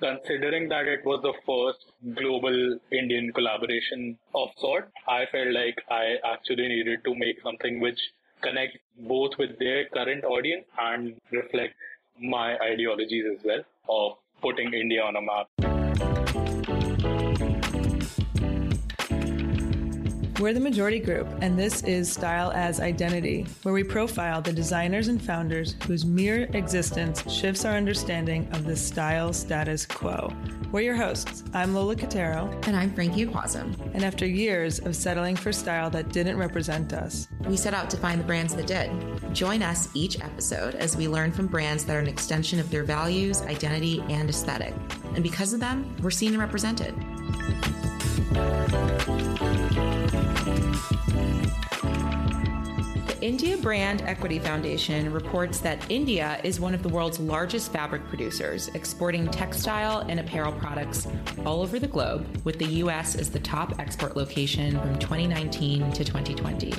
[0.00, 6.16] considering that it was the first global Indian collaboration of sort, I felt like I
[6.24, 8.00] actually needed to make something which
[8.42, 11.74] connects both with their current audience and reflect
[12.20, 15.69] my ideologies as well of putting India on a map.
[20.40, 25.08] We're the Majority Group, and this is Style as Identity, where we profile the designers
[25.08, 30.32] and founders whose mere existence shifts our understanding of the style status quo.
[30.72, 31.44] We're your hosts.
[31.52, 32.50] I'm Lola Catero.
[32.66, 33.78] And I'm Frankie Quasem.
[33.92, 37.98] And after years of settling for style that didn't represent us, we set out to
[37.98, 38.90] find the brands that did.
[39.34, 42.84] Join us each episode as we learn from brands that are an extension of their
[42.84, 44.72] values, identity, and aesthetic.
[45.14, 46.94] And because of them, we're seen and represented.
[53.22, 58.68] India Brand Equity Foundation reports that India is one of the world's largest fabric producers,
[58.68, 61.06] exporting textile and apparel products
[61.44, 63.14] all over the globe, with the U.S.
[63.14, 66.72] as the top export location from 2019 to 2020.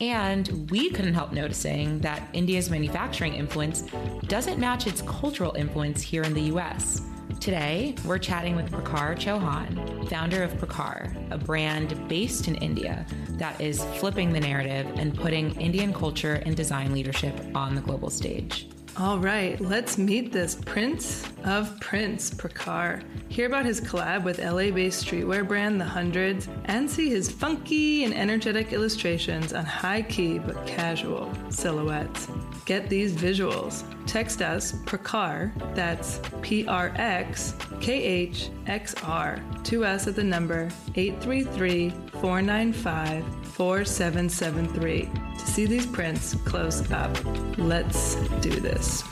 [0.00, 3.82] And we couldn't help noticing that India's manufacturing influence
[4.28, 7.02] doesn't match its cultural influence here in the U.S.
[7.40, 13.06] Today, we're chatting with Prakhar Chauhan, founder of Prakhar, a brand based in India
[13.38, 18.10] that is flipping the narrative and putting Indian culture and design leadership on the global
[18.10, 18.68] stage.
[18.98, 23.02] All right, let's meet this Prince of Prints, Prakhar.
[23.30, 28.04] Hear about his collab with LA based streetwear brand The Hundreds and see his funky
[28.04, 32.28] and energetic illustrations on high key but casual silhouettes.
[32.64, 33.84] Get these visuals.
[34.06, 40.24] Text us Prakhar, that's P R X K H X R, to us at the
[40.24, 47.16] number 833 495 4773 to see these prints close up.
[47.58, 49.02] Let's do this.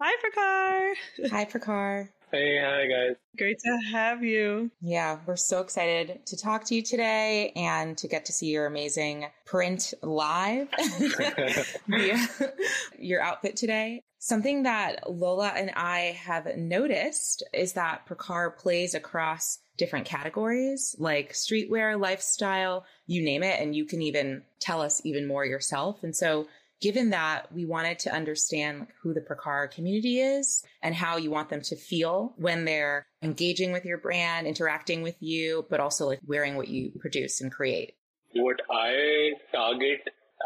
[0.00, 0.94] Hi, Prakhar.
[1.30, 2.08] Hi, Prakhar.
[2.30, 3.16] Hey, hi, guys.
[3.38, 4.70] Great to have you.
[4.82, 8.66] Yeah, we're so excited to talk to you today and to get to see your
[8.66, 10.68] amazing print live.
[12.98, 14.02] your outfit today.
[14.18, 21.32] Something that Lola and I have noticed is that Prakhar plays across different categories like
[21.32, 23.58] streetwear, lifestyle, you name it.
[23.58, 26.02] And you can even tell us even more yourself.
[26.02, 26.46] And so
[26.80, 31.48] given that we wanted to understand who the Prakhar community is and how you want
[31.48, 36.20] them to feel when they're engaging with your brand, interacting with you, but also like
[36.26, 37.94] wearing what you produce and create.
[38.34, 40.00] What I target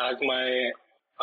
[0.08, 0.70] as my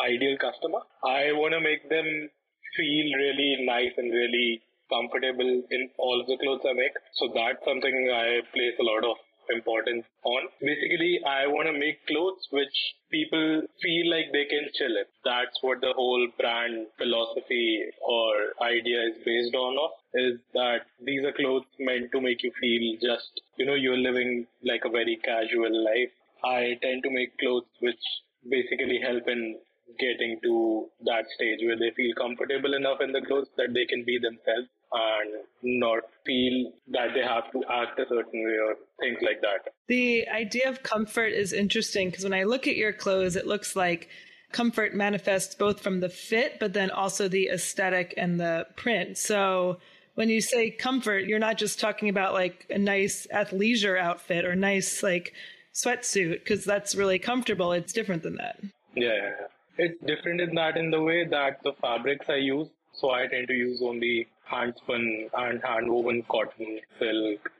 [0.04, 2.28] ideal customer, I want to make them
[2.76, 6.92] feel really nice and really comfortable in all the clothes I make.
[7.14, 9.16] So that's something I place a lot of
[9.50, 10.48] importance on.
[10.60, 12.76] Basically, I want to make clothes which
[13.10, 15.04] people feel like they can chill in.
[15.24, 21.24] That's what the whole brand philosophy or idea is based on of is that these
[21.24, 25.16] are clothes meant to make you feel just, you know, you're living like a very
[25.24, 26.10] casual life.
[26.44, 28.00] I tend to make clothes which
[28.48, 29.58] basically help in
[29.98, 34.04] getting to that stage where they feel comfortable enough in the clothes that they can
[34.04, 39.18] be themselves and not feel that they have to act a certain way or things
[39.22, 39.72] like that.
[39.88, 43.76] The idea of comfort is interesting because when I look at your clothes, it looks
[43.76, 44.08] like
[44.52, 49.16] comfort manifests both from the fit, but then also the aesthetic and the print.
[49.16, 49.78] So
[50.14, 54.56] when you say comfort, you're not just talking about like a nice athleisure outfit or
[54.56, 55.32] nice like
[55.74, 57.72] sweatsuit because that's really comfortable.
[57.72, 58.60] It's different than that.
[58.96, 59.30] Yeah,
[59.78, 62.68] it's different in that in the way that the fabrics I use.
[63.00, 67.50] So I tend to use only hand spun and hand woven cotton, silk,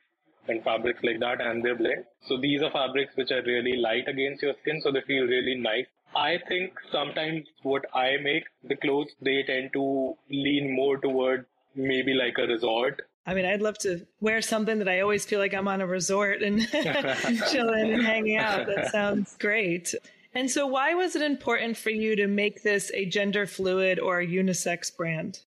[0.49, 2.05] and fabrics like that, and they blend.
[2.29, 5.55] So these are fabrics which are really light against your skin, so they feel really
[5.57, 5.87] nice.
[6.15, 12.15] I think sometimes what I make, the clothes, they tend to lean more toward maybe
[12.15, 13.03] like a resort.
[13.27, 15.87] I mean, I'd love to wear something that I always feel like I'm on a
[15.87, 16.61] resort and
[17.53, 18.67] chilling and hanging out.
[18.67, 19.95] That sounds great.
[20.33, 24.21] And so, why was it important for you to make this a gender fluid or
[24.21, 25.41] unisex brand?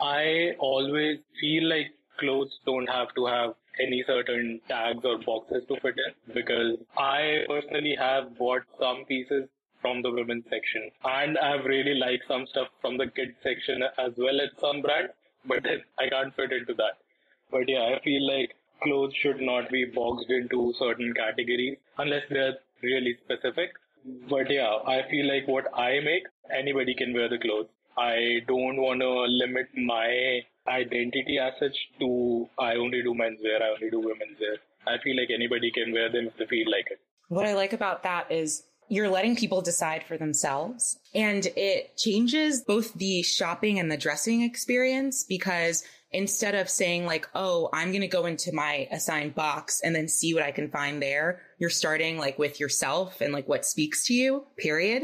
[0.00, 5.80] I always feel like clothes don't have to have any certain tags or boxes to
[5.80, 9.48] fit in because I personally have bought some pieces
[9.80, 14.12] from the women's section and I've really liked some stuff from the kids section as
[14.16, 15.12] well as some brands,
[15.46, 15.64] but
[15.98, 16.98] I can't fit into that.
[17.50, 22.58] But yeah, I feel like clothes should not be boxed into certain categories unless they're
[22.82, 23.70] really specific.
[24.28, 26.24] But yeah, I feel like what I make,
[26.56, 27.68] anybody can wear the clothes.
[27.96, 33.62] I don't want to limit my identity as such to I only do men's wear,
[33.62, 34.56] I only do women's wear.
[34.86, 37.00] I feel like anybody can wear them if they feel like it.
[37.28, 42.62] What I like about that is you're letting people decide for themselves and it changes
[42.62, 48.02] both the shopping and the dressing experience because instead of saying like, Oh, I'm going
[48.02, 51.42] to go into my assigned box and then see what I can find there.
[51.58, 55.02] You're starting like with yourself and like what speaks to you, period.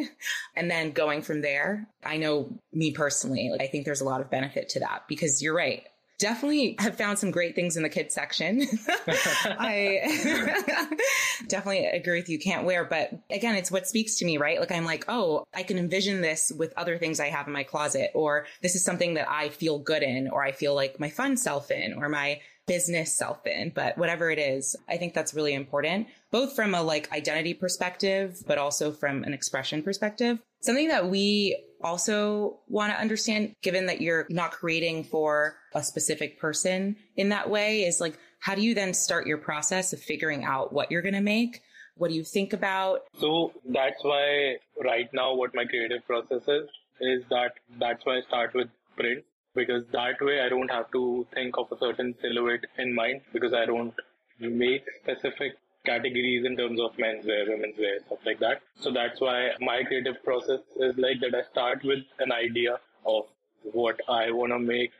[0.57, 1.89] And then going from there.
[2.05, 5.43] I know me personally, like, I think there's a lot of benefit to that because
[5.43, 5.85] you're right
[6.19, 8.63] definitely have found some great things in the kids section.
[9.07, 10.89] I
[11.49, 12.39] definitely agree with you.
[12.39, 14.61] Can't wear, but again, it's what speaks to me, right?
[14.61, 17.65] Like I'm like, oh, I can envision this with other things I have in my
[17.65, 21.11] closet, or this is something that I feel good in, or I feel like my
[21.11, 25.35] fun self in, or my business self in, but whatever it is, I think that's
[25.35, 30.39] really important, both from a like identity perspective, but also from an expression perspective.
[30.63, 36.41] Something that we also want to understand, given that you're not creating for a specific
[36.41, 40.45] person in that way, is like, how do you then start your process of figuring
[40.45, 41.63] out what you're going to make?
[41.97, 43.03] What do you think about?
[43.21, 46.69] So that's why right now what my creative process is,
[47.01, 51.27] is that that's why I start with print because that way I don't have to
[51.33, 53.95] think of a certain silhouette in mind because I don't
[54.41, 55.53] make specific
[55.85, 58.63] categories in terms of menswear, women's wear, stuff like that.
[58.81, 61.35] So that's why my creative process is like that.
[61.35, 63.25] I start with an idea of
[63.73, 64.93] what I want to make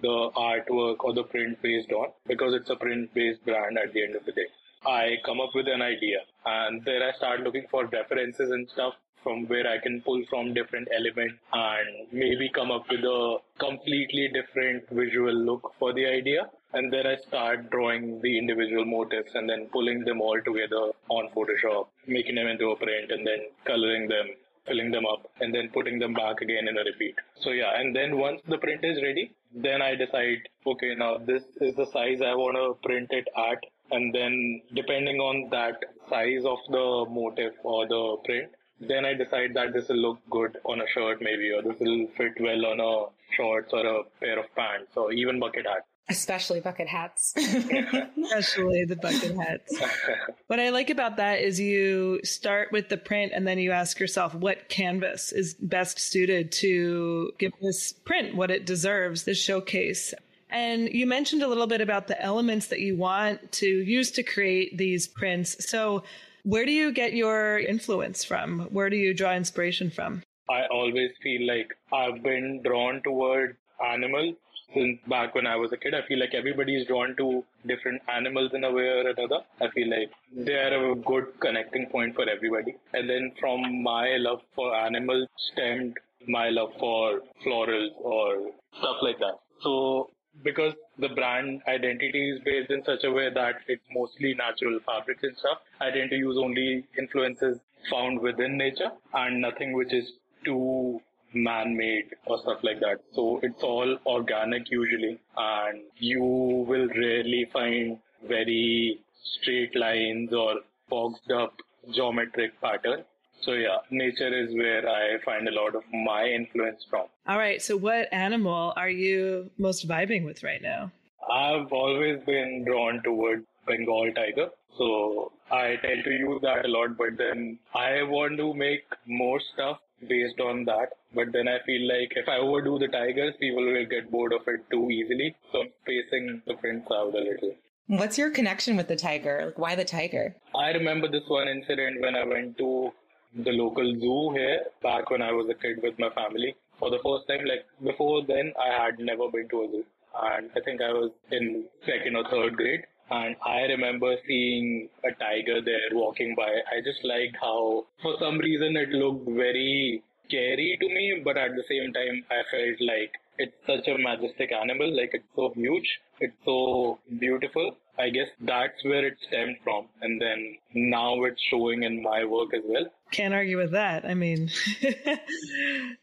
[0.00, 4.02] the artwork or the print based on because it's a print based brand at the
[4.02, 4.46] end of the day.
[4.84, 8.94] I come up with an idea and then I start looking for references and stuff
[9.22, 14.28] from where I can pull from different elements and maybe come up with a completely
[14.32, 19.48] different visual look for the idea and then I start drawing the individual motifs and
[19.48, 24.08] then pulling them all together on Photoshop, making them into a print and then coloring
[24.08, 24.28] them,
[24.66, 27.14] filling them up, and then putting them back again in a repeat.
[27.40, 31.42] So yeah, and then once the print is ready, then I decide, okay, now this
[31.60, 33.58] is the size I want to print it at.
[33.90, 35.76] And then depending on that
[36.08, 38.50] size of the motif or the print,
[38.88, 42.06] then I decide that this will look good on a shirt maybe, or this will
[42.16, 43.06] fit well on a
[43.36, 45.86] shorts or a pair of pants or even bucket hat.
[46.08, 47.32] Especially bucket hats.
[47.36, 49.80] Especially the bucket hats.
[50.48, 54.00] what I like about that is you start with the print and then you ask
[54.00, 60.12] yourself what canvas is best suited to give this print what it deserves, this showcase.
[60.50, 64.22] And you mentioned a little bit about the elements that you want to use to
[64.22, 65.68] create these prints.
[65.70, 66.02] So,
[66.44, 68.60] where do you get your influence from?
[68.70, 70.22] Where do you draw inspiration from?
[70.50, 74.34] I always feel like I've been drawn toward animals
[74.74, 75.94] since back when I was a kid.
[75.94, 79.40] I feel like everybody is drawn to different animals in a way or another.
[79.60, 82.76] I feel like they are a good connecting point for everybody.
[82.92, 89.18] And then from my love for animals stemmed my love for florals or stuff like
[89.18, 89.38] that.
[89.62, 90.10] So
[90.42, 95.22] because the brand identity is based in such a way that it's mostly natural fabrics
[95.22, 97.58] and stuff, I tend to use only influences
[97.90, 100.12] found within nature and nothing which is
[100.44, 101.00] too
[101.34, 103.00] man-made or stuff like that.
[103.14, 107.98] So it's all organic usually, and you will rarely find
[108.28, 110.56] very straight lines or
[110.88, 111.54] boxed up
[111.92, 113.04] geometric patterns.
[113.44, 117.06] So yeah, nature is where I find a lot of my influence from.
[117.26, 117.60] All right.
[117.60, 120.92] So what animal are you most vibing with right now?
[121.30, 124.48] I've always been drawn toward Bengal tiger.
[124.78, 129.40] So I tend to use that a lot, but then I want to make more
[129.52, 129.78] stuff
[130.08, 130.90] based on that.
[131.14, 134.42] But then I feel like if I overdo the tigers, people will get bored of
[134.46, 135.34] it too easily.
[135.52, 137.54] So I'm spacing the prints out a little.
[137.88, 139.42] What's your connection with the tiger?
[139.46, 140.34] Like, why the tiger?
[140.56, 142.90] I remember this one incident when I went to
[143.34, 146.98] the local zoo here back when I was a kid with my family for the
[147.04, 147.44] first time.
[147.46, 149.84] Like before then, I had never been to a zoo.
[150.22, 152.82] And I think I was in second or third grade.
[153.10, 156.48] And I remember seeing a tiger there walking by.
[156.48, 161.50] I just liked how, for some reason, it looked very scary to me, but at
[161.54, 164.94] the same time, I felt like it's such a majestic animal.
[164.96, 167.76] Like it's so huge, it's so beautiful.
[167.98, 169.86] I guess that's where it stemmed from.
[170.00, 172.86] And then now it's showing in my work as well.
[173.10, 174.04] Can't argue with that.
[174.04, 174.50] I mean,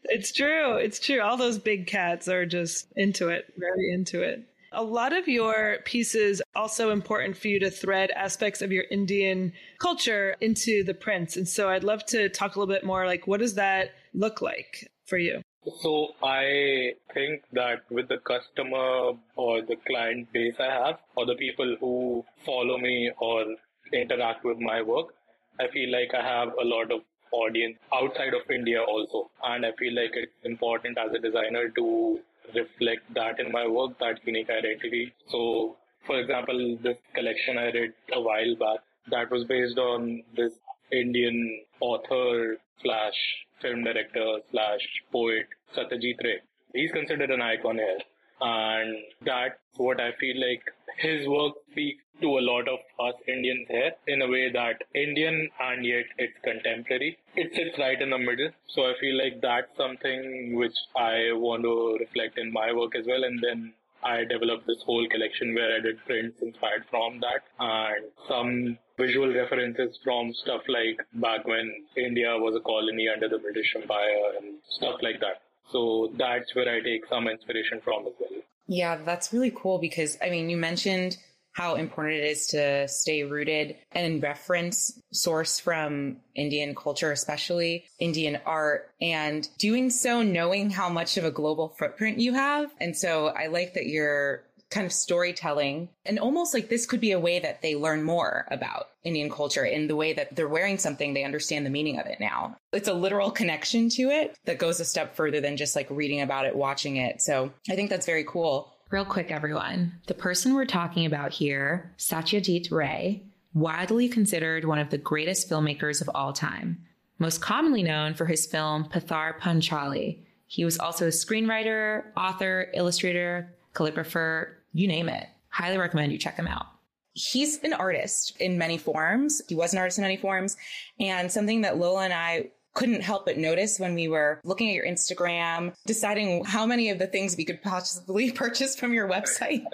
[0.04, 0.76] it's true.
[0.76, 1.20] It's true.
[1.20, 4.44] All those big cats are just into it, very into it.
[4.72, 9.52] A lot of your pieces also important for you to thread aspects of your Indian
[9.80, 11.36] culture into the prints.
[11.36, 14.40] And so I'd love to talk a little bit more like what does that look
[14.40, 15.42] like for you?
[15.82, 21.34] So I think that with the customer or the client base I have or the
[21.34, 23.44] people who follow me or
[23.92, 25.14] interact with my work,
[25.60, 27.02] I feel like I have a lot of
[27.32, 29.30] audience outside of India also.
[29.44, 32.20] And I feel like it's important as a designer to
[32.54, 35.12] reflect that in my work, that unique identity.
[35.28, 35.76] So,
[36.06, 40.52] for example, this collection I did a while back, that was based on this
[40.92, 43.14] Indian author slash
[43.60, 44.80] film director slash
[45.12, 46.40] poet Satyajit Ray.
[46.74, 47.98] He's considered an icon here.
[48.40, 50.62] And that's what I feel like
[50.98, 55.48] his work speaks to a lot of us Indians here in a way that Indian
[55.60, 57.18] and yet it's contemporary.
[57.36, 58.50] It sits right in the middle.
[58.68, 63.06] So I feel like that's something which I want to reflect in my work as
[63.06, 63.24] well.
[63.24, 68.04] And then I developed this whole collection where I did prints inspired from that and
[68.28, 73.74] some visual references from stuff like back when India was a colony under the British
[73.76, 75.42] Empire and stuff like that.
[75.72, 78.40] So that's where I take some inspiration from as well.
[78.66, 81.16] Yeah, that's really cool because I mean, you mentioned
[81.52, 88.38] how important it is to stay rooted and reference source from Indian culture, especially Indian
[88.46, 92.70] art, and doing so knowing how much of a global footprint you have.
[92.80, 97.10] And so I like that you're kind of storytelling and almost like this could be
[97.10, 100.78] a way that they learn more about Indian culture in the way that they're wearing
[100.78, 102.56] something, they understand the meaning of it now.
[102.72, 106.20] It's a literal connection to it that goes a step further than just like reading
[106.20, 107.20] about it, watching it.
[107.20, 108.72] So I think that's very cool.
[108.90, 109.92] Real quick, everyone.
[110.08, 113.22] The person we're talking about here, Satyajit Ray,
[113.54, 116.84] widely considered one of the greatest filmmakers of all time,
[117.20, 120.18] most commonly known for his film Pather Panchali.
[120.48, 125.28] He was also a screenwriter, author, illustrator, calligrapher, you name it.
[125.50, 126.66] Highly recommend you check him out.
[127.12, 129.40] He's an artist in many forms.
[129.48, 130.56] He was an artist in many forms.
[130.98, 134.74] And something that Lola and I couldn't help but notice when we were looking at
[134.74, 139.64] your Instagram, deciding how many of the things we could possibly purchase from your website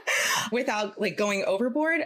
[0.52, 2.02] without like going overboard.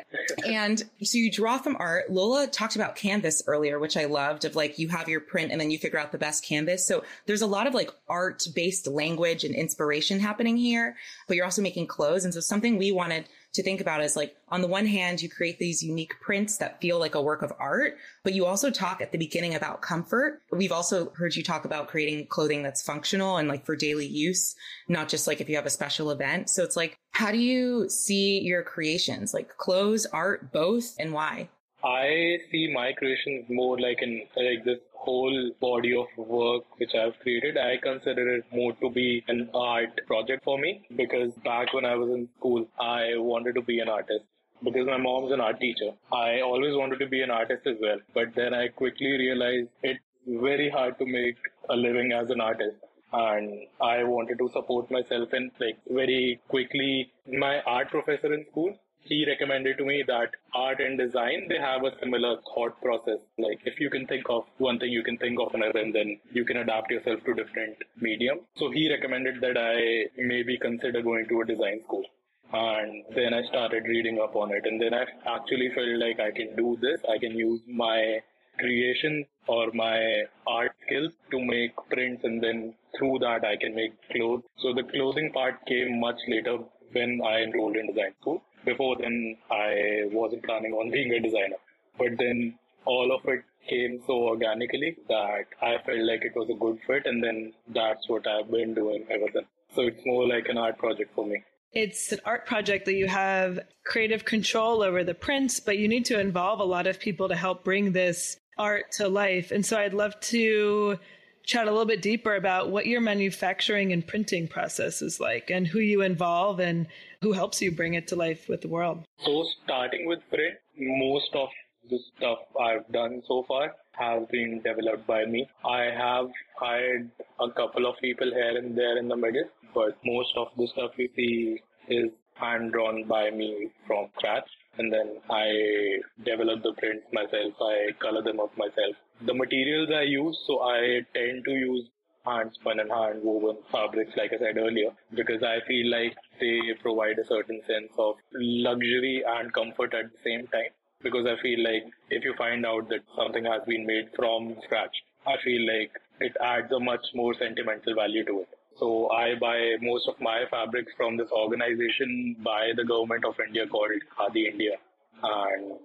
[0.47, 2.11] And so you draw from art.
[2.11, 5.61] Lola talked about canvas earlier, which I loved of like you have your print and
[5.61, 6.87] then you figure out the best canvas.
[6.87, 10.97] So there's a lot of like art based language and inspiration happening here,
[11.29, 12.25] but you're also making clothes.
[12.25, 15.29] And so something we wanted to think about is like, on the one hand, you
[15.29, 19.01] create these unique prints that feel like a work of art, but you also talk
[19.01, 20.43] at the beginning about comfort.
[20.53, 24.55] We've also heard you talk about creating clothing that's functional and like for daily use,
[24.89, 26.51] not just like if you have a special event.
[26.51, 31.49] So it's like, how do you see your creations, like clothes, art, both, and why?
[31.83, 37.19] I see my creations more like in like this whole body of work which I've
[37.21, 37.57] created.
[37.57, 41.95] I consider it more to be an art project for me because back when I
[41.95, 44.25] was in school, I wanted to be an artist
[44.63, 45.93] because my mom's an art teacher.
[46.13, 50.01] I always wanted to be an artist as well, but then I quickly realized it's
[50.27, 51.37] very hard to make
[51.71, 52.77] a living as an artist.
[53.13, 58.77] And I wanted to support myself and like very quickly my art professor in school
[59.03, 63.61] he recommended to me that art and design they have a similar thought process like
[63.65, 66.45] if you can think of one thing you can think of another and then you
[66.45, 71.41] can adapt yourself to different medium so he recommended that i maybe consider going to
[71.41, 72.05] a design school
[72.53, 75.05] and then i started reading up on it and then i
[75.37, 78.21] actually felt like i can do this i can use my
[78.61, 83.93] creation or my art skills to make prints and then through that I can make
[84.11, 84.43] clothes.
[84.59, 86.59] So the clothing part came much later
[86.93, 88.43] when I enrolled in design school.
[88.65, 91.57] Before then, I wasn't planning on being a designer.
[91.99, 96.55] But then all of it came so organically that I felt like it was a
[96.55, 99.47] good fit, and then that's what I've been doing ever since.
[99.75, 101.43] So it's more like an art project for me.
[101.73, 106.05] It's an art project that you have creative control over the prints, but you need
[106.07, 109.53] to involve a lot of people to help bring this art to life.
[109.53, 110.99] And so I'd love to
[111.45, 115.67] chat a little bit deeper about what your manufacturing and printing process is like and
[115.67, 116.87] who you involve and
[117.23, 119.05] who helps you bring it to life with the world.
[119.25, 121.49] So, starting with print, most of
[121.89, 125.49] the stuff I've done so far has been developed by me.
[125.65, 129.45] I have hired a couple of people here and there in the middle,
[129.75, 134.93] but most of the stuff you see is hand drawn by me from scratch and
[134.93, 137.55] then I develop the prints myself.
[137.61, 138.97] I color them up myself.
[139.27, 141.89] The materials I use, so I tend to use
[142.25, 146.61] hand spun and hand woven fabrics, like I said earlier, because I feel like they
[146.81, 150.73] provide a certain sense of luxury and comfort at the same time.
[151.03, 154.95] Because I feel like if you find out that something has been made from scratch,
[155.27, 158.49] I feel like it adds a much more sentimental value to it.
[158.79, 163.67] So I buy most of my fabrics from this organization by the government of India
[163.67, 164.77] called Khadi India.
[165.23, 165.79] And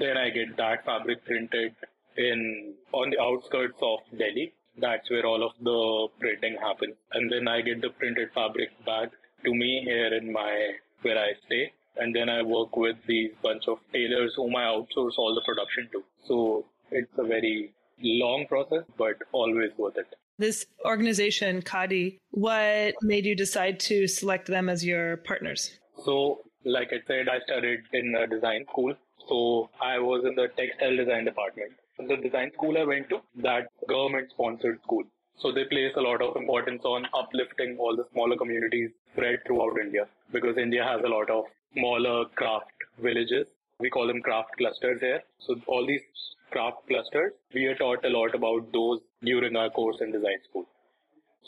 [0.00, 1.74] then I get that fabric printed
[2.18, 4.52] in on the outskirts of Delhi.
[4.80, 6.94] That's where all of the printing happens.
[7.12, 9.10] And then I get the printed fabric back
[9.44, 10.72] to me here in my
[11.02, 11.72] where I stay.
[11.96, 15.88] And then I work with these bunch of tailors whom I outsource all the production
[15.92, 16.04] to.
[16.26, 20.06] So it's a very long process, but always worth it.
[20.38, 25.72] This organization, Khadi, what made you decide to select them as your partners?
[26.04, 28.94] So, like I said, I studied in a design school.
[29.28, 31.72] So I was in the textile design department.
[32.06, 35.04] The design school I went to, that government sponsored school.
[35.38, 39.78] So they place a lot of importance on uplifting all the smaller communities spread throughout
[39.78, 43.46] India because India has a lot of smaller craft villages.
[43.78, 45.22] We call them craft clusters here.
[45.38, 46.02] So all these
[46.50, 50.66] craft clusters, we are taught a lot about those during our course in design school.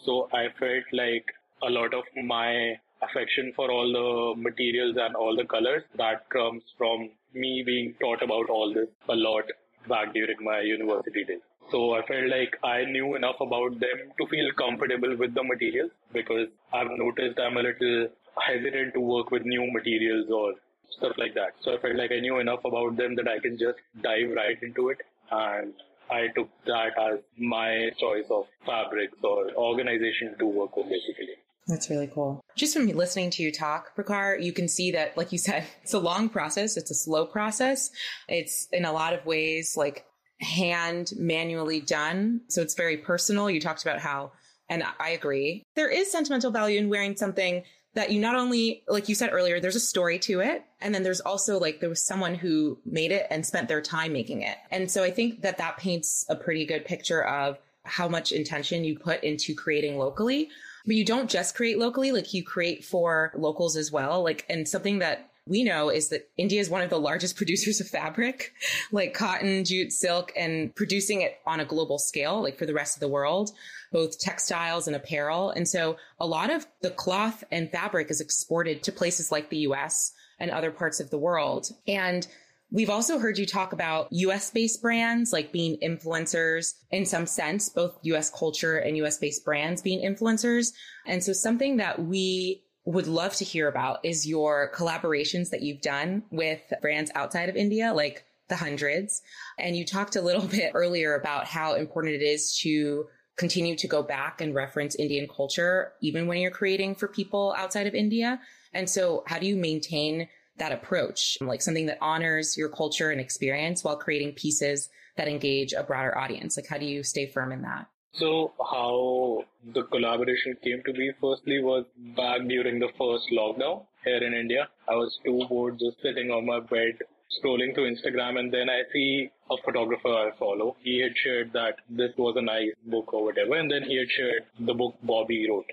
[0.04, 1.26] So I felt like
[1.62, 6.62] a lot of my affection for all the materials and all the colors that comes
[6.76, 9.44] from me being taught about all this a lot
[9.88, 11.40] back during my university days.
[11.70, 15.90] So I felt like I knew enough about them to feel comfortable with the materials
[16.12, 18.08] because I've noticed I'm a little
[18.46, 20.54] hesitant to work with new materials or
[20.98, 21.54] stuff like that.
[21.62, 24.58] So I felt like I knew enough about them that I can just dive right
[24.62, 24.98] into it.
[25.30, 25.72] And
[26.10, 31.39] I took that as my choice of fabrics or organization to work with basically.
[31.66, 32.40] That's really cool.
[32.56, 35.94] Just from listening to you talk, Prakhar, you can see that, like you said, it's
[35.94, 36.76] a long process.
[36.76, 37.90] It's a slow process.
[38.28, 40.04] It's in a lot of ways like
[40.40, 42.40] hand manually done.
[42.48, 43.50] So it's very personal.
[43.50, 44.32] You talked about how,
[44.68, 47.62] and I agree, there is sentimental value in wearing something
[47.94, 50.64] that you not only, like you said earlier, there's a story to it.
[50.80, 54.12] And then there's also like, there was someone who made it and spent their time
[54.12, 54.56] making it.
[54.70, 58.84] And so I think that that paints a pretty good picture of how much intention
[58.84, 60.48] you put into creating locally.
[60.86, 64.22] But you don't just create locally, like you create for locals as well.
[64.22, 67.80] Like, and something that we know is that India is one of the largest producers
[67.80, 68.52] of fabric,
[68.92, 72.96] like cotton, jute, silk, and producing it on a global scale, like for the rest
[72.96, 73.52] of the world
[73.92, 75.50] both textiles and apparel.
[75.50, 79.58] And so a lot of the cloth and fabric is exported to places like the
[79.58, 81.70] US and other parts of the world.
[81.86, 82.26] And
[82.72, 87.68] We've also heard you talk about US based brands like being influencers in some sense,
[87.68, 90.72] both US culture and US based brands being influencers.
[91.06, 95.82] And so something that we would love to hear about is your collaborations that you've
[95.82, 99.20] done with brands outside of India, like the hundreds.
[99.58, 103.88] And you talked a little bit earlier about how important it is to continue to
[103.88, 108.38] go back and reference Indian culture, even when you're creating for people outside of India.
[108.72, 110.28] And so how do you maintain
[110.60, 115.72] that approach, like something that honors your culture and experience while creating pieces that engage
[115.72, 116.56] a broader audience?
[116.56, 117.86] Like, how do you stay firm in that?
[118.14, 119.44] So, how
[119.74, 121.84] the collaboration came to be firstly was
[122.16, 124.68] back during the first lockdown here in India.
[124.88, 126.98] I was too bored just sitting on my bed
[127.38, 130.76] scrolling through Instagram and then I see a photographer I follow.
[130.82, 134.10] He had shared that this was a nice book or whatever, and then he had
[134.10, 135.70] shared the book Bobby wrote.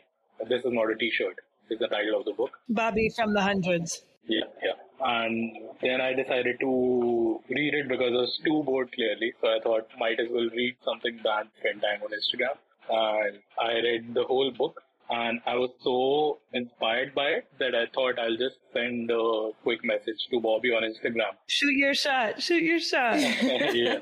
[0.48, 1.40] This is not a T-shirt.
[1.70, 2.52] Is the title of the book.
[2.70, 4.04] Bobby from the hundreds.
[4.28, 4.74] Yeah, yeah.
[5.00, 9.34] And then I decided to read it because I was too bored clearly.
[9.42, 12.58] So I thought might as well read something that spend time on Instagram.
[12.90, 17.86] And I read the whole book and I was so inspired by it that I
[17.94, 21.32] thought I'll just send a quick message to Bobby on Instagram.
[21.48, 22.42] Shoot your shot.
[22.42, 23.20] Shoot your shot.
[23.74, 24.00] yeah.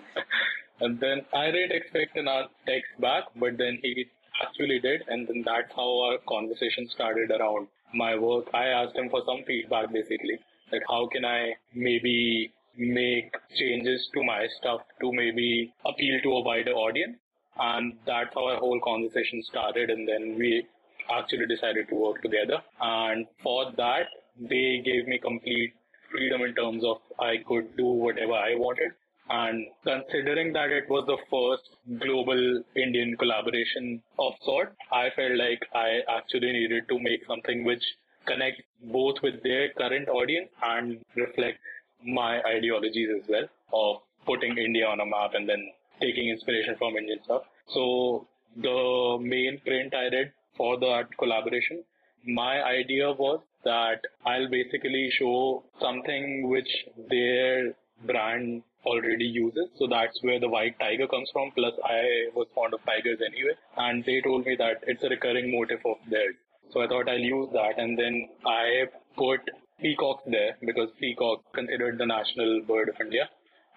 [0.82, 2.28] And then I didn't expect an
[2.66, 4.08] text back, but then he
[4.44, 5.04] actually did.
[5.08, 8.46] And then that's how our conversation started around my work.
[8.54, 10.40] I asked him for some feedback basically.
[10.72, 16.42] Like how can I maybe make changes to my stuff to maybe appeal to a
[16.42, 17.18] wider audience?
[17.58, 19.90] And that's how our whole conversation started.
[19.90, 20.68] And then we
[21.10, 22.62] actually decided to work together.
[22.82, 24.08] And for that,
[24.40, 25.74] they gave me complete
[26.12, 28.92] freedom in terms of I could do whatever I wanted.
[29.30, 35.62] And considering that it was the first global Indian collaboration of sort, I felt like
[35.74, 37.84] I actually needed to make something which
[38.28, 41.60] connects both with their current audience and reflect
[42.06, 46.96] my ideologies as well of putting India on a map and then taking inspiration from
[46.96, 47.44] Indian stuff.
[47.74, 51.84] So the main print I did for that collaboration.
[52.26, 56.70] My idea was that I'll basically show something which
[57.10, 57.74] their
[58.06, 59.70] brand already uses.
[59.78, 61.52] So that's where the white tiger comes from.
[61.52, 63.56] Plus, I was fond of tigers anyway.
[63.78, 66.36] And they told me that it's a recurring motif of theirs.
[66.72, 67.78] So I thought I'll use that.
[67.78, 68.86] And then I
[69.18, 69.42] put
[69.82, 73.30] peacocks there because peacock considered the national bird of India.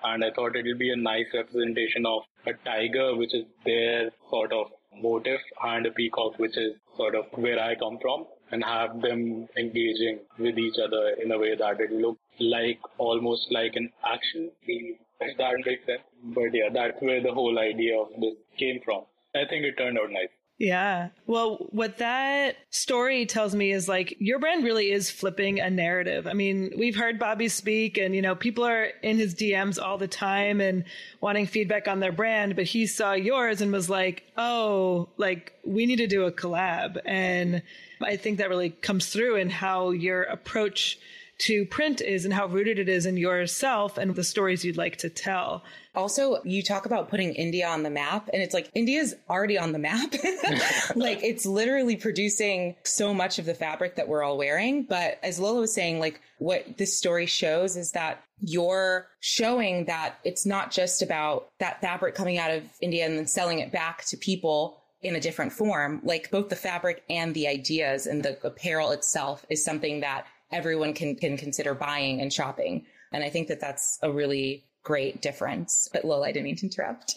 [0.05, 4.53] And I thought it'll be a nice representation of a tiger, which is their sort
[4.53, 4.66] of
[5.03, 9.48] motif and a peacock, which is sort of where I come from, and have them
[9.56, 14.50] engaging with each other in a way that it looks like almost like an action
[14.66, 16.02] if that makes sense.
[16.22, 19.02] But yeah, that's where the whole idea of this came from.
[19.34, 20.28] I think it turned out nice.
[20.59, 21.11] Yeah.
[21.29, 26.27] Well, what that story tells me is like your brand really is flipping a narrative.
[26.27, 29.99] I mean, we've heard Bobby speak and, you know, people are in his DMs all
[29.99, 30.85] the time and
[31.21, 35.87] wanting feedback on their brand, but he saw yours and was like, oh, like we
[35.87, 37.01] need to do a collab.
[37.05, 37.62] And
[38.03, 40.99] I think that really comes through in how your approach
[41.38, 44.96] to print is and how rooted it is in yourself and the stories you'd like
[44.96, 45.62] to tell.
[45.94, 49.72] Also, you talk about putting India on the map, and it's like India's already on
[49.72, 50.12] the map.
[50.96, 54.85] like it's literally producing so much of the fabric that we're all wearing.
[54.85, 60.18] But as Lola was saying, like what this story shows is that you're showing that
[60.24, 64.05] it's not just about that fabric coming out of India and then selling it back
[64.07, 66.01] to people in a different form.
[66.03, 70.94] Like both the fabric and the ideas and the apparel itself is something that everyone
[70.94, 72.87] can, can consider buying and shopping.
[73.12, 75.90] And I think that that's a really great difference.
[75.92, 77.14] But Lola, I didn't mean to interrupt.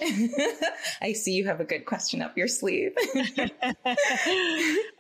[1.02, 2.92] I see you have a good question up your sleeve.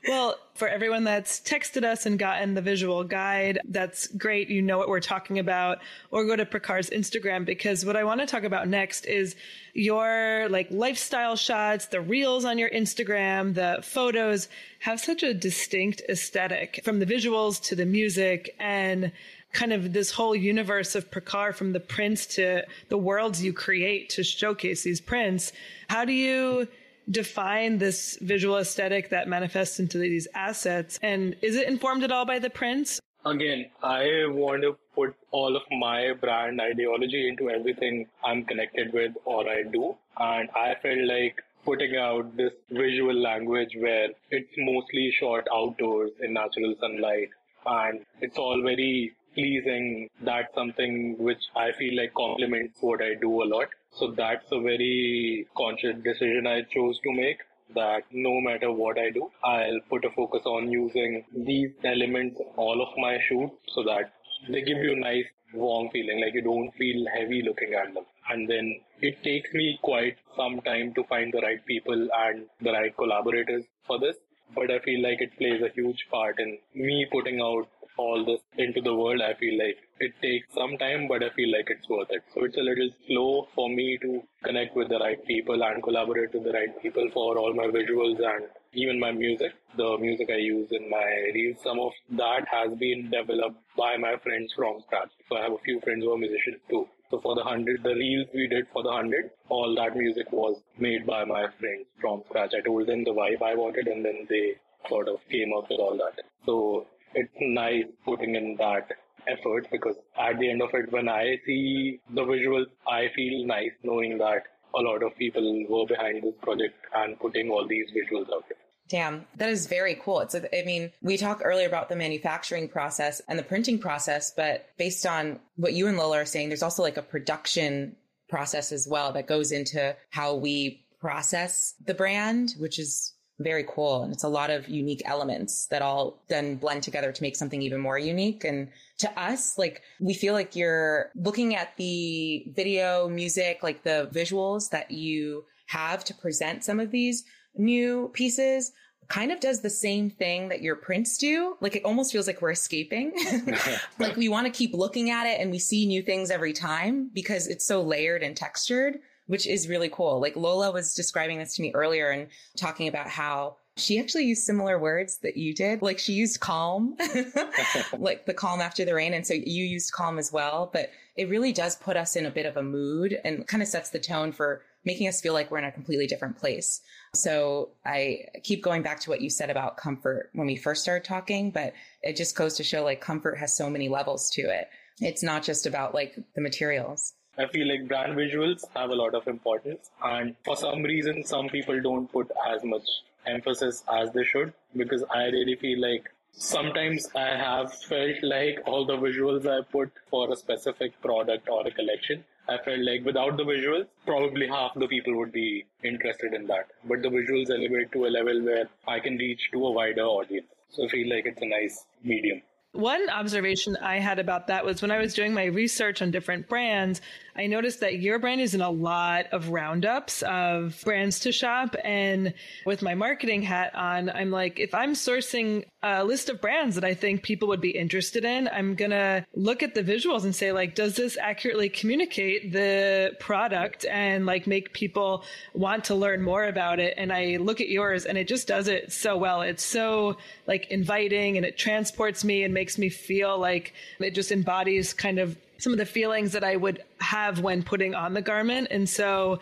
[0.08, 4.48] well, for everyone that's texted us and gotten the visual guide, that's great.
[4.48, 5.80] You know what we're talking about.
[6.12, 9.36] Or go to Prakhar's Instagram because what I want to talk about next is
[9.74, 14.48] your like lifestyle shots, the reels on your Instagram, the photos
[14.80, 19.12] have such a distinct aesthetic from the visuals to the music and
[19.54, 24.10] kind of this whole universe of Prakhar from the prints to the worlds you create
[24.12, 25.52] to showcase these prints.
[25.90, 26.68] How do you
[27.10, 31.00] define this visual aesthetic that manifests into these assets?
[31.02, 33.00] And is it informed at all by the prints?
[33.26, 39.12] Again, I want to put all of my brand ideology into everything I'm connected with
[39.26, 39.96] or I do.
[40.18, 46.34] And I felt like putting out this visual language where it's mostly shot outdoors in
[46.34, 47.30] natural sunlight
[47.66, 50.10] and it's all very pleasing.
[50.24, 53.68] That's something which I feel like complements what I do a lot.
[53.98, 57.40] So that's a very conscious decision I chose to make
[57.76, 62.82] that no matter what I do, I'll put a focus on using these elements all
[62.82, 64.14] of my shoot so that
[64.50, 68.06] they give you a nice warm feeling, like you don't feel heavy looking at them.
[68.30, 72.72] And then it takes me quite some time to find the right people and the
[72.72, 74.16] right collaborators for this.
[74.56, 77.68] But I feel like it plays a huge part in me putting out
[78.02, 81.52] all this into the world, I feel like it takes some time, but I feel
[81.52, 82.24] like it's worth it.
[82.34, 86.34] So it's a little slow for me to connect with the right people and collaborate
[86.34, 89.54] with the right people for all my visuals and even my music.
[89.78, 94.16] The music I use in my reels, some of that has been developed by my
[94.24, 95.12] friends from scratch.
[95.30, 96.88] So I have a few friends who are musicians too.
[97.12, 100.62] So for the hundred, the reels we did for the hundred, all that music was
[100.80, 102.54] made by my friends from scratch.
[102.58, 104.56] I told them the vibe I wanted, and then they
[104.88, 106.24] sort of came up with all that.
[106.46, 108.88] So it's nice putting in that
[109.28, 113.72] effort because at the end of it, when I see the visuals, I feel nice
[113.84, 114.44] knowing that
[114.76, 118.58] a lot of people were behind this project and putting all these visuals out there.
[118.88, 120.20] Damn, that is very cool.
[120.20, 124.68] It's, I mean, we talked earlier about the manufacturing process and the printing process, but
[124.78, 127.96] based on what you and Lola are saying, there's also like a production
[128.28, 134.04] process as well that goes into how we process the brand, which is very cool.
[134.04, 137.62] And it's a lot of unique elements that all then blend together to make something
[137.62, 138.44] even more unique.
[138.44, 144.10] And to us, like we feel like you're looking at the video, music, like the
[144.14, 147.24] visuals that you have to present some of these
[147.56, 148.72] new pieces
[149.08, 151.58] kind of does the same thing that your prints do.
[151.60, 153.12] Like it almost feels like we're escaping.
[154.00, 157.10] like we want to keep looking at it and we see new things every time
[157.14, 160.20] because it's so layered and textured which is really cool.
[160.20, 164.44] Like Lola was describing this to me earlier and talking about how she actually used
[164.44, 165.82] similar words that you did.
[165.82, 166.98] Like she used calm,
[167.98, 169.14] like the calm after the rain.
[169.14, 170.70] And so you used calm as well.
[170.74, 173.70] But it really does put us in a bit of a mood and kind of
[173.70, 176.82] sets the tone for making us feel like we're in a completely different place.
[177.14, 181.06] So I keep going back to what you said about comfort when we first started
[181.06, 184.70] talking, but it just goes to show like comfort has so many levels to it.
[185.00, 187.14] It's not just about like the materials.
[187.38, 191.48] I feel like brand visuals have a lot of importance, and for some reason, some
[191.50, 192.84] people don't put as much
[193.26, 198.86] emphasis as they should because I really feel like sometimes I have felt like all
[198.86, 203.38] the visuals I put for a specific product or a collection, I felt like without
[203.38, 206.68] the visuals, probably half the people would be interested in that.
[206.84, 210.48] But the visuals elevate to a level where I can reach to a wider audience.
[210.70, 212.42] So I feel like it's a nice medium.
[212.74, 216.48] One observation I had about that was when I was doing my research on different
[216.48, 217.02] brands,
[217.36, 221.76] I noticed that your brand is in a lot of roundups of brands to shop.
[221.84, 222.34] And
[222.66, 226.84] with my marketing hat on, I'm like, if I'm sourcing a list of brands that
[226.84, 230.36] I think people would be interested in, I'm going to look at the visuals and
[230.36, 236.22] say, like, does this accurately communicate the product and like make people want to learn
[236.22, 236.94] more about it?
[236.98, 239.42] And I look at yours and it just does it so well.
[239.42, 244.32] It's so like inviting and it transports me and makes me feel like it just
[244.32, 248.22] embodies kind of some of the feelings that I would have when putting on the
[248.22, 248.68] garment.
[248.72, 249.40] And so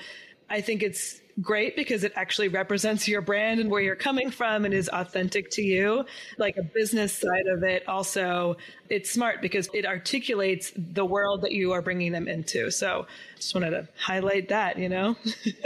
[0.50, 4.66] I think it's great because it actually represents your brand and where you're coming from
[4.66, 6.06] and is authentic to you.
[6.38, 8.58] Like a business side of it, also,
[8.90, 12.72] it's smart because it articulates the world that you are bringing them into.
[12.72, 15.16] So just wanted to highlight that, you know?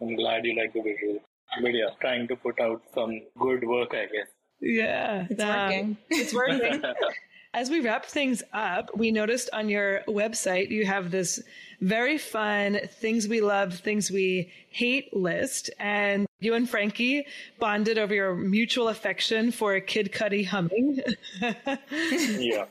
[0.00, 1.20] I'm glad you like the visual.
[1.60, 4.28] But yeah, trying to put out some good work, I guess.
[4.62, 5.96] Yeah, it's working.
[6.10, 6.82] It's working.
[7.54, 11.42] As we wrap things up, we noticed on your website you have this
[11.82, 15.68] very fun things we love, things we hate list.
[15.78, 17.26] And you and Frankie
[17.58, 21.02] bonded over your mutual affection for a Kid Cudi humming.
[21.90, 22.64] yeah.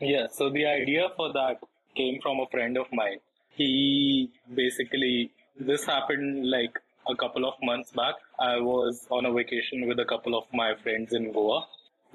[0.00, 0.26] Yeah.
[0.32, 1.60] So the idea for that
[1.96, 3.20] came from a friend of mine.
[3.50, 5.30] He basically,
[5.60, 6.76] this happened like
[7.08, 8.14] a couple of months back.
[8.38, 11.66] I was on a vacation with a couple of my friends in Goa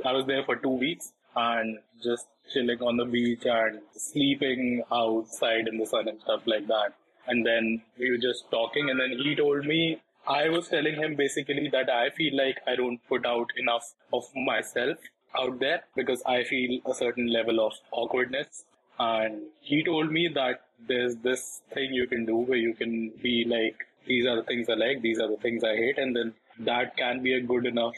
[0.05, 5.67] I was there for two weeks and just chilling on the beach and sleeping outside
[5.67, 6.93] in the sun and stuff like that.
[7.27, 11.15] And then we were just talking, and then he told me I was telling him
[11.15, 14.97] basically that I feel like I don't put out enough of myself
[15.39, 18.65] out there because I feel a certain level of awkwardness.
[18.99, 23.45] And he told me that there's this thing you can do where you can be
[23.47, 26.33] like, these are the things I like, these are the things I hate, and then
[26.59, 27.95] that can be a good enough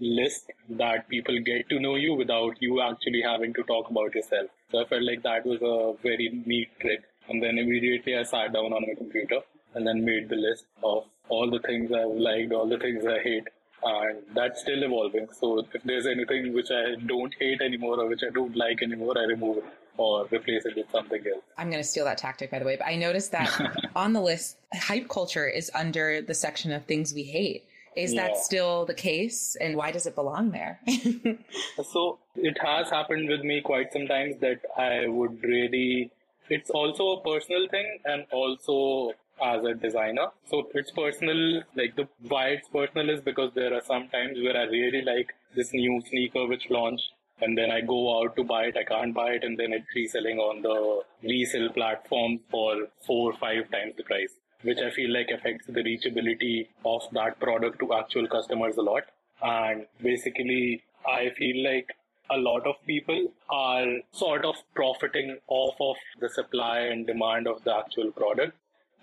[0.00, 4.48] list that people get to know you without you actually having to talk about yourself.
[4.70, 7.02] So I felt like that was a very neat trick.
[7.28, 9.40] And then immediately I sat down on my computer
[9.74, 13.18] and then made the list of all the things I've liked, all the things I
[13.18, 13.48] hate.
[13.82, 15.28] Uh, and that's still evolving.
[15.32, 19.16] So if there's anything which I don't hate anymore or which I don't like anymore,
[19.16, 19.64] I remove it
[19.98, 21.42] or replace it with something else.
[21.58, 22.76] I'm going to steal that tactic, by the way.
[22.76, 23.50] But I noticed that
[23.96, 27.64] on the list, hype culture is under the section of things we hate.
[27.96, 28.28] Is yeah.
[28.28, 29.56] that still the case?
[29.60, 30.80] And why does it belong there?
[31.92, 36.10] so it has happened with me quite sometimes that I would really,
[36.48, 39.12] it's also a personal thing and also
[39.42, 40.28] as a designer.
[40.50, 44.56] So it's personal, like the why it's personal is because there are some times where
[44.56, 48.64] I really like this new sneaker which launched and then I go out to buy
[48.64, 53.30] it, I can't buy it, and then it's reselling on the resale platform for four
[53.30, 57.78] or five times the price which I feel like affects the reachability of that product
[57.80, 59.04] to actual customers a lot.
[59.42, 61.94] And basically, I feel like
[62.30, 67.62] a lot of people are sort of profiting off of the supply and demand of
[67.64, 68.56] the actual product.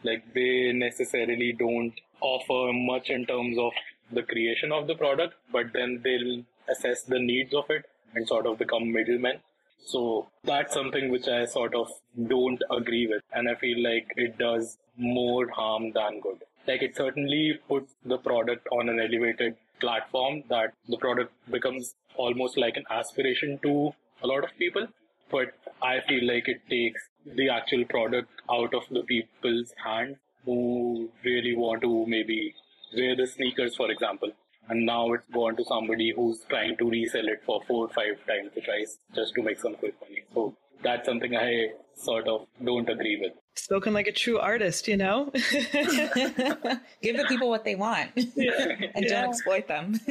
[0.06, 3.74] Like they necessarily don't offer much in terms of
[4.12, 8.46] the creation of the product, but then they'll assess the needs of it and sort
[8.46, 9.40] of become middlemen.
[9.86, 11.88] So that's something which I sort of
[12.28, 13.22] don't agree with.
[13.34, 16.44] And I feel like it does more harm than good.
[16.68, 22.58] Like it certainly puts the product on an elevated platform that the product becomes almost
[22.58, 23.92] like an aspiration to
[24.24, 24.88] a lot of people.
[25.30, 31.10] But I feel like it takes the actual product out of the people's hand who
[31.24, 32.54] really want to maybe
[32.96, 34.32] wear the sneakers, for example.
[34.68, 38.18] And now it's gone to somebody who's trying to resell it for four or five
[38.28, 40.24] times the price just to make some quick money.
[40.34, 43.34] So that's something I sort of don't agree with.
[43.56, 45.32] Spoken like a true artist, you know?
[45.34, 48.76] Give the people what they want yeah.
[48.96, 49.22] and yeah.
[49.22, 50.00] don't exploit them.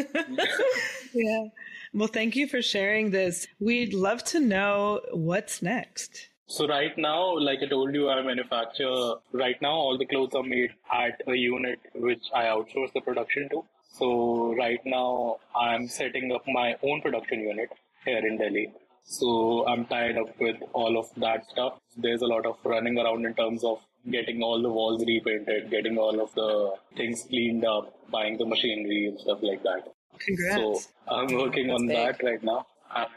[1.15, 1.45] yeah.
[1.93, 3.47] Well, thank you for sharing this.
[3.61, 6.29] We'd love to know what's next.
[6.47, 9.15] So right now, like I told you, I manufacture.
[9.33, 13.49] Right now, all the clothes are made at a unit which I outsource the production
[13.51, 13.65] to.
[13.93, 17.71] So right now, I'm setting up my own production unit
[18.05, 18.73] here in Delhi.
[19.05, 21.75] So I'm tied up with all of that stuff.
[21.97, 23.79] There's a lot of running around in terms of
[24.11, 29.07] getting all the walls repainted, getting all of the things cleaned up, buying the machinery
[29.09, 29.93] and stuff like that.
[30.19, 30.57] Congrats.
[30.57, 31.97] So I'm working That's on big.
[31.97, 32.67] that right now.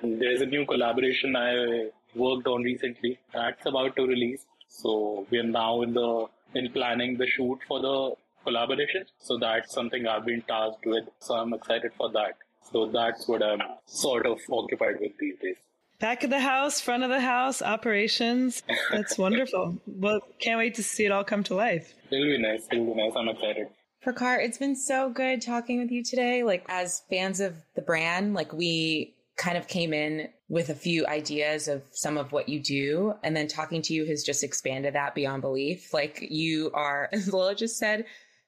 [0.02, 4.46] And there's a new collaboration I worked on recently that's about to release.
[4.68, 6.26] So we are now in the
[6.56, 8.12] in planning the shoot for the
[8.44, 9.06] collaboration.
[9.20, 11.06] So that's something I've been tasked with.
[11.20, 12.38] So I'm excited for that.
[12.72, 15.58] So that's what I'm sort of occupied with these days.
[16.00, 18.62] Back of the house, front of the house, operations.
[18.92, 19.78] That's wonderful.
[19.88, 21.94] well, can't wait to see it all come to life.
[22.12, 22.68] It'll be nice.
[22.72, 23.14] It'll be nice.
[23.16, 23.68] I'm excited.
[24.06, 26.44] Prakhar, it's been so good talking with you today.
[26.44, 31.06] Like, as fans of the brand, like, we kind of came in with a few
[31.08, 33.14] ideas of some of what you do.
[33.24, 35.94] And then talking to you has just expanded that beyond belief.
[35.94, 38.06] Like, you are, as Lola just said,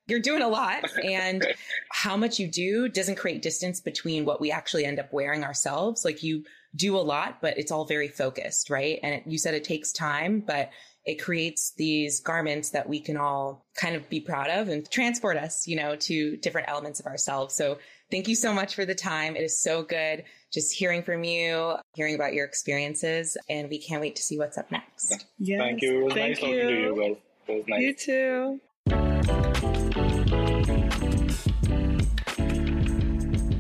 [0.07, 1.45] you're doing a lot and
[1.91, 6.03] how much you do doesn't create distance between what we actually end up wearing ourselves.
[6.03, 6.43] Like you
[6.75, 8.99] do a lot, but it's all very focused, right?
[9.03, 10.71] And it, you said it takes time, but
[11.05, 15.37] it creates these garments that we can all kind of be proud of and transport
[15.37, 17.55] us, you know, to different elements of ourselves.
[17.55, 17.77] So
[18.11, 19.35] thank you so much for the time.
[19.35, 24.01] It is so good just hearing from you, hearing about your experiences, and we can't
[24.01, 25.25] wait to see what's up next.
[25.37, 25.99] Yes, Thank you.
[25.99, 26.61] It was Thank nice you.
[26.61, 27.17] talking to you guys.
[27.47, 27.81] It was nice.
[27.81, 28.59] You too.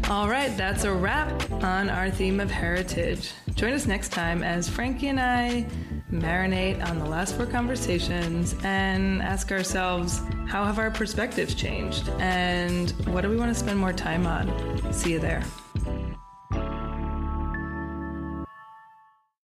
[0.09, 3.31] All right, that's a wrap on our theme of heritage.
[3.53, 5.67] Join us next time as Frankie and I
[6.11, 12.91] marinate on the last four conversations and ask ourselves how have our perspectives changed and
[13.07, 14.91] what do we want to spend more time on?
[14.91, 15.43] See you there.